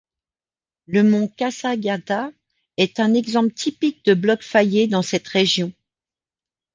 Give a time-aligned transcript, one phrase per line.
[0.87, 2.31] Le mont Kasagata
[2.77, 5.71] est un exemple typique de bloc faillé dans cette région.